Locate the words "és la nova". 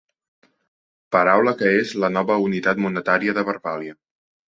1.83-2.41